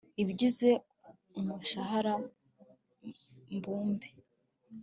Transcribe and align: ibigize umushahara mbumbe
ibigize 0.21 0.69
umushahara 1.39 2.13
mbumbe 3.55 4.07